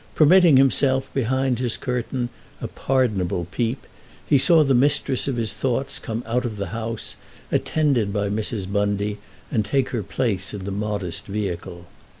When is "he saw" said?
4.25-4.63